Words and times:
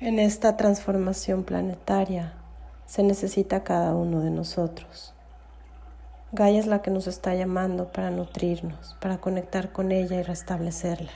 En 0.00 0.18
esta 0.18 0.56
transformación 0.56 1.44
planetaria 1.44 2.32
se 2.84 3.04
necesita 3.04 3.62
cada 3.62 3.94
uno 3.94 4.20
de 4.20 4.30
nosotros. 4.30 5.14
Gaia 6.32 6.58
es 6.58 6.66
la 6.66 6.82
que 6.82 6.90
nos 6.90 7.06
está 7.06 7.32
llamando 7.36 7.92
para 7.92 8.10
nutrirnos, 8.10 8.96
para 9.00 9.18
conectar 9.18 9.70
con 9.70 9.92
ella 9.92 10.16
y 10.16 10.22
restablecerla. 10.24 11.12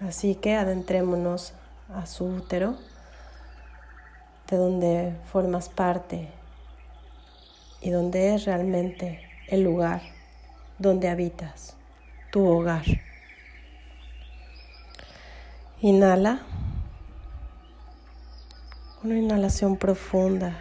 Así 0.00 0.36
que 0.36 0.54
adentrémonos 0.54 1.54
a 1.92 2.06
su 2.06 2.24
útero, 2.24 2.76
de 4.48 4.56
donde 4.56 5.12
formas 5.32 5.68
parte 5.68 6.28
y 7.80 7.90
donde 7.90 8.34
es 8.34 8.44
realmente 8.44 9.20
el 9.48 9.64
lugar 9.64 10.02
donde 10.78 11.08
habitas, 11.08 11.74
tu 12.30 12.46
hogar. 12.46 12.84
Inhala. 15.80 16.47
Una 19.08 19.20
inhalación 19.20 19.78
profunda 19.78 20.60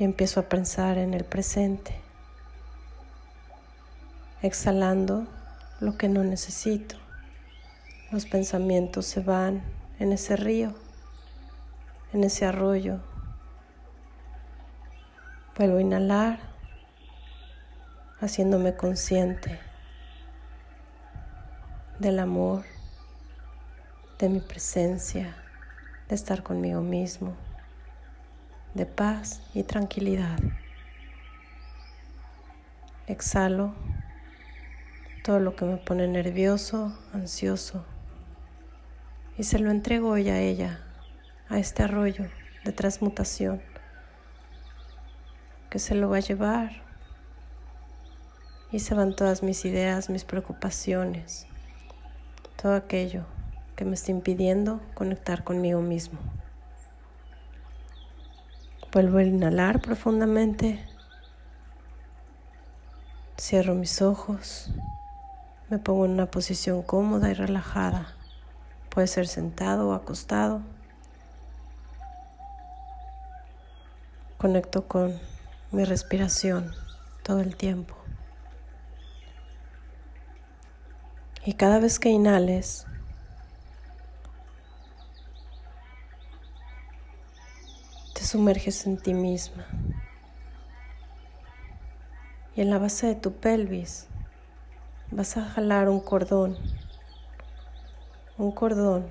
y 0.00 0.02
empiezo 0.02 0.40
a 0.40 0.48
pensar 0.48 0.98
en 0.98 1.14
el 1.14 1.24
presente. 1.24 1.94
Exhalando 4.42 5.28
lo 5.78 5.96
que 5.96 6.08
no 6.08 6.24
necesito. 6.24 6.96
Los 8.10 8.26
pensamientos 8.26 9.06
se 9.06 9.20
van 9.20 9.62
en 10.00 10.10
ese 10.10 10.34
río, 10.34 10.74
en 12.12 12.24
ese 12.24 12.46
arroyo. 12.46 12.98
Vuelvo 15.56 15.76
a 15.76 15.82
inhalar, 15.82 16.40
haciéndome 18.20 18.74
consciente 18.74 19.60
del 22.00 22.18
amor, 22.18 22.64
de 24.18 24.30
mi 24.30 24.40
presencia 24.40 25.45
de 26.08 26.14
estar 26.14 26.42
conmigo 26.42 26.80
mismo, 26.80 27.34
de 28.74 28.86
paz 28.86 29.42
y 29.54 29.64
tranquilidad. 29.64 30.38
Exhalo 33.06 33.74
todo 35.24 35.40
lo 35.40 35.56
que 35.56 35.64
me 35.64 35.76
pone 35.76 36.06
nervioso, 36.06 36.96
ansioso, 37.12 37.84
y 39.36 39.42
se 39.42 39.58
lo 39.58 39.70
entrego 39.70 40.10
hoy 40.10 40.28
a 40.28 40.40
ella, 40.40 40.80
a 41.48 41.58
este 41.58 41.82
arroyo 41.82 42.26
de 42.64 42.72
transmutación, 42.72 43.60
que 45.70 45.78
se 45.78 45.94
lo 45.94 46.08
va 46.08 46.18
a 46.18 46.20
llevar 46.20 46.70
y 48.70 48.78
se 48.78 48.94
van 48.94 49.16
todas 49.16 49.42
mis 49.42 49.64
ideas, 49.64 50.08
mis 50.08 50.24
preocupaciones, 50.24 51.46
todo 52.56 52.74
aquello 52.74 53.26
que 53.76 53.84
me 53.84 53.94
está 53.94 54.10
impidiendo 54.10 54.80
conectar 54.94 55.44
conmigo 55.44 55.82
mismo. 55.82 56.18
Vuelvo 58.90 59.18
a 59.18 59.22
inhalar 59.22 59.82
profundamente. 59.82 60.82
Cierro 63.38 63.74
mis 63.74 64.00
ojos. 64.00 64.70
Me 65.68 65.78
pongo 65.78 66.06
en 66.06 66.12
una 66.12 66.30
posición 66.30 66.82
cómoda 66.82 67.30
y 67.30 67.34
relajada. 67.34 68.14
Puede 68.88 69.06
ser 69.08 69.26
sentado 69.26 69.90
o 69.90 69.92
acostado. 69.92 70.62
Conecto 74.38 74.88
con 74.88 75.20
mi 75.70 75.84
respiración 75.84 76.72
todo 77.22 77.40
el 77.40 77.56
tiempo. 77.56 77.94
Y 81.44 81.52
cada 81.54 81.78
vez 81.78 81.98
que 81.98 82.08
inhales, 82.08 82.86
sumerges 88.26 88.86
en 88.86 88.96
ti 88.96 89.14
misma. 89.14 89.66
Y 92.54 92.62
en 92.62 92.70
la 92.70 92.78
base 92.78 93.06
de 93.06 93.14
tu 93.14 93.32
pelvis 93.32 94.06
vas 95.10 95.36
a 95.36 95.44
jalar 95.44 95.88
un 95.88 96.00
cordón, 96.00 96.56
un 98.38 98.50
cordón 98.50 99.06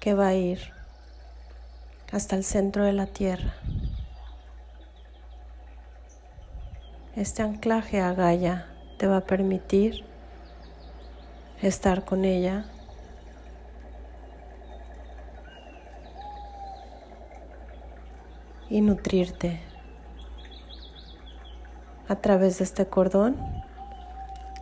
que 0.00 0.14
va 0.14 0.28
a 0.28 0.34
ir 0.34 0.72
hasta 2.12 2.36
el 2.36 2.44
centro 2.44 2.84
de 2.84 2.92
la 2.92 3.06
tierra. 3.06 3.54
Este 7.16 7.42
anclaje 7.42 8.00
a 8.00 8.12
Gaia 8.14 8.66
te 8.98 9.06
va 9.06 9.18
a 9.18 9.26
permitir 9.26 10.04
estar 11.60 12.04
con 12.04 12.24
ella 12.24 12.66
y 18.72 18.80
nutrirte. 18.80 19.60
A 22.08 22.16
través 22.16 22.56
de 22.56 22.64
este 22.64 22.86
cordón 22.86 23.36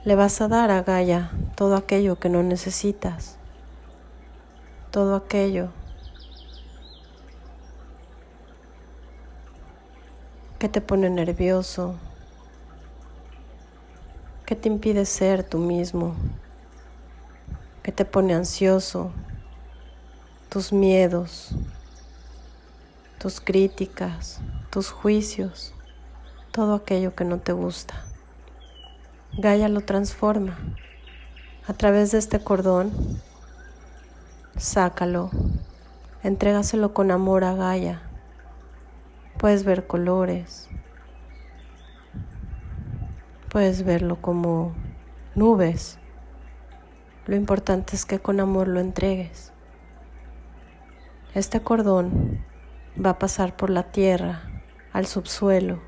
le 0.03 0.17
vas 0.17 0.41
a 0.41 0.49
dar 0.49 0.73
a 0.73 0.83
Gaia 0.83 1.31
todo 1.55 1.77
aquello 1.77 2.19
que 2.19 2.29
no 2.29 2.43
necesitas, 2.43 3.37
todo 4.91 5.15
aquello 5.15 5.69
que 10.59 10.69
te 10.69 10.81
pone 10.81 11.09
nervioso, 11.09 11.95
que 14.45 14.57
te 14.57 14.69
impide 14.69 15.07
ser 15.07 15.45
tú 15.45 15.59
mismo, 15.59 16.17
que 17.85 17.93
te 17.93 18.05
pone 18.05 18.35
ansioso, 18.35 19.13
tus 20.49 20.73
miedos, 20.73 21.55
tus 23.21 23.43
críticas, 23.43 24.41
tus 24.71 24.91
juicios, 24.91 25.75
todo 26.53 26.75
aquello 26.75 27.15
que 27.15 27.27
no 27.27 27.37
te 27.37 27.53
gusta. 27.53 28.03
Gaia 29.37 29.69
lo 29.69 29.83
transforma. 29.83 30.59
A 31.67 31.75
través 31.75 32.13
de 32.13 32.19
este 32.19 32.41
cordón, 32.41 32.91
sácalo, 34.57 35.29
entrégaselo 36.23 36.95
con 36.95 37.11
amor 37.11 37.45
a 37.45 37.55
Gaia. 37.55 38.01
Puedes 39.37 39.65
ver 39.65 39.87
colores, 39.87 40.71
puedes 43.51 43.85
verlo 43.85 44.17
como 44.23 44.73
nubes. 45.35 45.99
Lo 47.27 47.37
importante 47.37 47.97
es 47.97 48.07
que 48.07 48.19
con 48.19 48.41
amor 48.41 48.67
lo 48.67 48.81
entregues. 48.81 49.53
Este 51.35 51.61
cordón 51.61 52.49
va 52.97 53.11
a 53.11 53.19
pasar 53.19 53.57
por 53.57 53.71
la 53.71 53.85
tierra 53.85 54.43
al 54.93 55.07
subsuelo. 55.07 55.81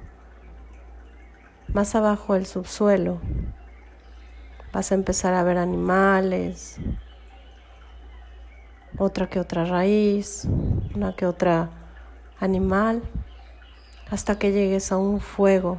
Más 1.68 1.94
abajo 1.94 2.34
del 2.34 2.46
subsuelo 2.46 3.20
vas 4.72 4.92
a 4.92 4.94
empezar 4.94 5.34
a 5.34 5.42
ver 5.42 5.58
animales, 5.58 6.78
otra 8.98 9.28
que 9.28 9.40
otra 9.40 9.64
raíz, 9.64 10.46
una 10.94 11.14
que 11.14 11.26
otra 11.26 11.70
animal, 12.38 13.02
hasta 14.10 14.38
que 14.38 14.52
llegues 14.52 14.92
a 14.92 14.98
un 14.98 15.20
fuego 15.20 15.78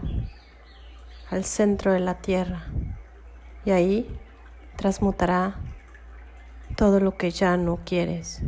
al 1.30 1.44
centro 1.44 1.94
de 1.94 2.00
la 2.00 2.16
tierra. 2.16 2.66
Y 3.66 3.72
ahí 3.72 4.20
transmutará 4.76 5.56
todo 6.76 7.00
lo 7.00 7.18
que 7.18 7.32
ya 7.32 7.58
no 7.58 7.80
quieres. 7.86 8.42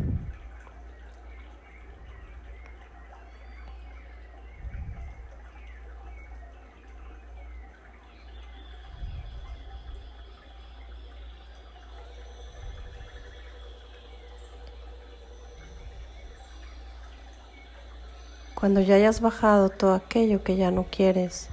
Cuando 18.55 18.79
ya 18.79 18.95
hayas 18.95 19.21
bajado 19.21 19.69
todo 19.69 19.93
aquello 19.93 20.43
que 20.43 20.55
ya 20.55 20.71
no 20.71 20.85
quieres, 20.89 21.49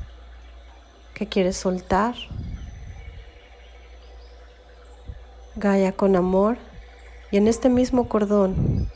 que 1.15 1.27
quieres 1.27 1.57
soltar, 1.57 2.15
Gaia 5.55 5.93
con 5.93 6.17
amor 6.17 6.57
y 7.31 7.37
en 7.37 7.47
este 7.47 7.69
mismo 7.69 8.09
cordón 8.09 8.91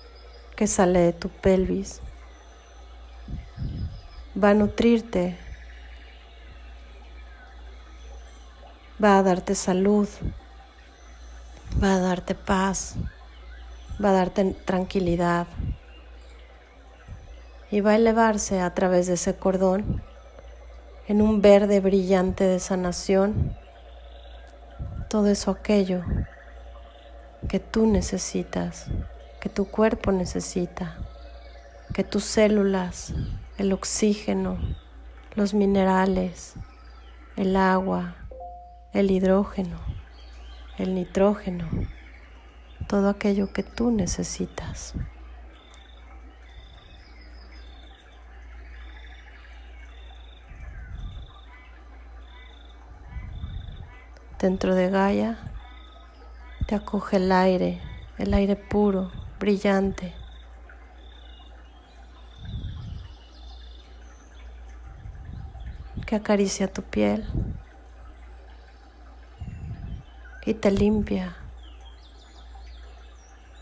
que 0.57 0.67
sale 0.67 1.01
de 1.01 1.13
tu 1.13 1.29
pelvis 1.29 2.01
va 4.43 4.51
a 4.51 4.55
nutrirte, 4.55 5.37
va 9.03 9.19
a 9.19 9.23
darte 9.23 9.55
salud, 9.55 10.09
va 11.83 11.95
a 11.97 12.01
darte 12.01 12.35
paz, 12.35 12.95
va 14.03 14.11
a 14.11 14.13
darte 14.13 14.55
tranquilidad 14.65 15.47
y 17.71 17.81
va 17.81 17.93
a 17.93 17.97
elevarse 17.97 18.61
a 18.61 18.75
través 18.75 19.07
de 19.07 19.15
ese 19.15 19.37
cordón 19.37 20.03
en 21.09 21.23
un 21.23 21.41
verde 21.41 21.81
brillante 21.81 22.45
de 22.45 22.61
sanación 22.61 23.57
todo 25.09 25.29
eso 25.29 25.51
aquello 25.51 26.03
que 27.49 27.61
tú 27.61 27.87
necesitas 27.87 28.89
que 29.47 29.51
tu 29.51 29.67
cuerpo 29.67 30.11
necesita, 30.11 30.97
que 31.95 32.03
tus 32.03 32.25
células, 32.25 33.15
el 33.59 33.73
oxígeno, 33.73 34.59
los 35.37 35.55
minerales, 35.55 36.55
el 37.37 37.55
agua, 37.55 38.17
el 38.93 39.09
hidrógeno, 39.13 39.79
el 40.79 40.97
nitrógeno, 40.97 41.69
todo 42.89 43.09
aquello 43.09 43.53
que 43.53 43.63
tú 43.63 43.93
necesitas. 43.93 44.95
Dentro 54.39 54.75
de 54.75 54.91
Gaia 54.91 55.39
te 56.67 56.75
acoge 56.75 57.17
el 57.17 57.33
aire, 57.33 57.81
el 58.19 58.35
aire 58.35 58.57
puro, 58.57 59.11
brillante. 59.39 60.15
que 66.07 66.15
acaricia 66.15 66.73
tu 66.73 66.83
piel 66.83 67.27
y 70.45 70.55
te 70.55 70.71
limpia, 70.71 71.35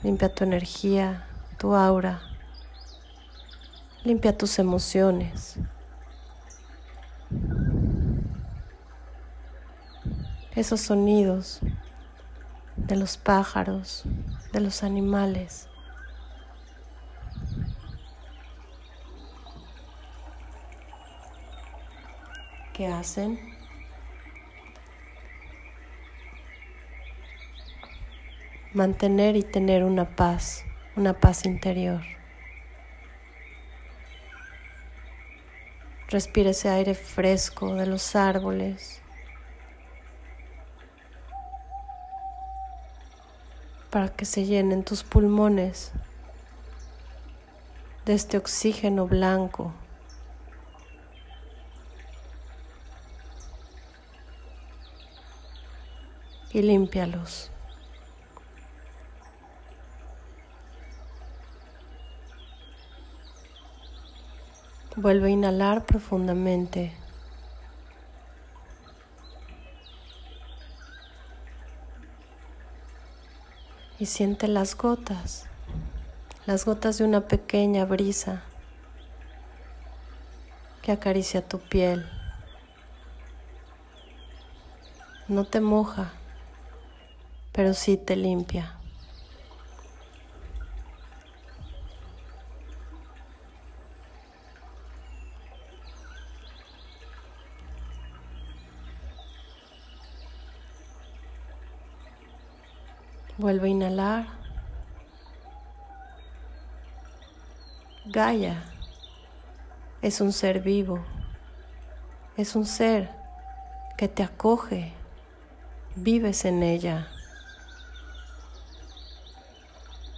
limpia 0.02 0.34
tu 0.34 0.44
energía, 0.44 1.24
tu 1.56 1.74
aura, 1.74 2.20
limpia 4.04 4.36
tus 4.36 4.58
emociones. 4.58 5.56
Esos 10.54 10.80
sonidos 10.80 11.60
de 12.76 12.96
los 12.96 13.16
pájaros, 13.16 14.04
de 14.52 14.60
los 14.60 14.82
animales. 14.82 15.68
¿Qué 22.72 22.86
hacen? 22.88 23.38
Mantener 28.72 29.36
y 29.36 29.42
tener 29.42 29.84
una 29.84 30.16
paz, 30.16 30.64
una 30.96 31.14
paz 31.14 31.46
interior. 31.46 32.02
Respira 36.08 36.50
ese 36.50 36.68
aire 36.68 36.94
fresco 36.94 37.74
de 37.76 37.86
los 37.86 38.16
árboles, 38.16 39.03
para 43.94 44.08
que 44.08 44.24
se 44.24 44.44
llenen 44.44 44.82
tus 44.82 45.04
pulmones 45.04 45.92
de 48.04 48.14
este 48.14 48.36
oxígeno 48.36 49.06
blanco. 49.06 49.72
Y 56.52 56.62
límpialos. 56.62 57.52
Vuelve 64.96 65.28
a 65.28 65.30
inhalar 65.30 65.86
profundamente. 65.86 67.03
Siente 74.06 74.48
las 74.48 74.76
gotas, 74.76 75.46
las 76.46 76.64
gotas 76.64 76.98
de 76.98 77.04
una 77.04 77.22
pequeña 77.22 77.84
brisa 77.84 78.42
que 80.82 80.92
acaricia 80.92 81.46
tu 81.46 81.58
piel. 81.58 82.06
No 85.28 85.44
te 85.44 85.60
moja, 85.60 86.12
pero 87.52 87.72
sí 87.72 87.96
te 87.96 88.16
limpia. 88.16 88.78
Vuelve 103.36 103.66
a 103.66 103.70
inhalar. 103.70 104.26
Gaia 108.06 108.62
es 110.02 110.20
un 110.20 110.32
ser 110.32 110.60
vivo, 110.60 111.04
es 112.36 112.54
un 112.54 112.64
ser 112.64 113.10
que 113.96 114.06
te 114.06 114.22
acoge, 114.22 114.92
vives 115.96 116.44
en 116.44 116.62
ella. 116.62 117.08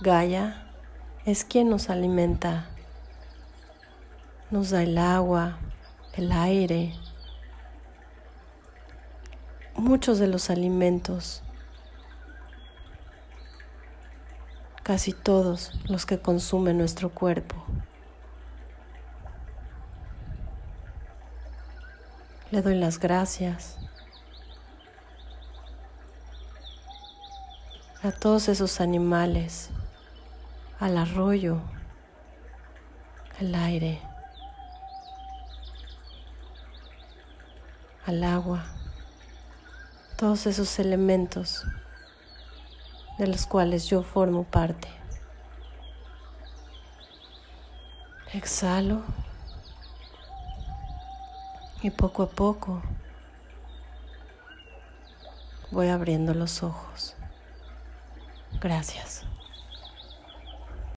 Gaia 0.01 0.67
es 1.25 1.47
quien 1.47 1.71
nos 1.71 1.89
alimenta, 1.89 2.67
nos 4.51 4.69
da 4.69 4.83
el 4.83 4.99
agua, 4.99 5.57
el 6.12 6.33
aire, 6.33 6.93
muchos 9.75 10.19
de 10.19 10.27
los 10.27 10.51
alimentos 10.51 11.43
casi 14.87 15.12
todos 15.12 15.73
los 15.88 16.06
que 16.06 16.21
consume 16.21 16.73
nuestro 16.73 17.11
cuerpo. 17.11 17.56
Le 22.53 22.62
doy 22.62 22.77
las 22.77 23.00
gracias 23.00 23.79
a 28.05 28.12
todos 28.12 28.49
esos 28.49 28.81
animales, 28.81 29.71
al 30.79 30.99
arroyo, 30.99 31.61
al 33.41 33.56
aire, 33.56 34.00
al 38.06 38.23
agua, 38.23 38.65
todos 40.17 40.47
esos 40.47 40.79
elementos 40.79 41.67
de 43.19 43.27
los 43.27 43.47
cuales 43.47 43.87
yo 43.87 44.03
formo 44.03 44.45
parte. 44.45 44.89
Exhalo 48.33 49.02
y 51.83 51.90
poco 51.90 52.25
a 52.25 52.29
poco 52.29 52.83
voy 55.71 55.88
abriendo 55.88 56.35
los 56.35 56.62
ojos. 56.62 57.14
Gracias. 58.61 59.25